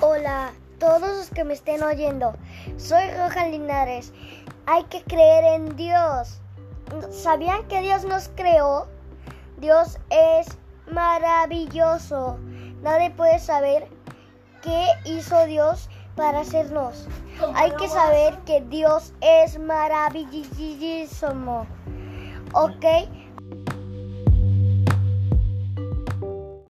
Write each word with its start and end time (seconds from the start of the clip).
Hola, 0.00 0.52
todos 0.78 1.00
los 1.00 1.30
que 1.30 1.42
me 1.42 1.54
estén 1.54 1.82
oyendo. 1.82 2.32
Soy 2.76 3.02
Roja 3.16 3.48
Linares. 3.48 4.12
Hay 4.66 4.84
que 4.84 5.02
creer 5.02 5.44
en 5.44 5.74
Dios. 5.74 6.40
¿Sabían 7.10 7.66
que 7.66 7.80
Dios 7.80 8.04
nos 8.04 8.30
creó? 8.36 8.86
Dios 9.56 9.98
es 10.10 10.56
maravilloso. 10.88 12.38
Nadie 12.80 13.10
puede 13.10 13.40
saber 13.40 13.88
qué 14.62 14.86
hizo 15.04 15.46
Dios 15.46 15.90
para 16.14 16.42
hacernos. 16.42 17.08
Hay 17.56 17.72
que 17.72 17.88
saber 17.88 18.38
que 18.46 18.60
Dios 18.60 19.12
es 19.20 19.58
maravilloso. 19.58 21.66
¿Ok? 22.52 22.84